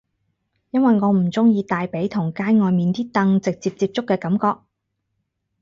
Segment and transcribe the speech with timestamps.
[0.71, 4.63] 因為我唔鍾意大髀同街外面啲凳直接接觸嘅感覺